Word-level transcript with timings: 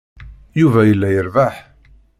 Yuba 0.59 0.81
yella 0.87 1.07
irebbeḥ. 1.11 1.55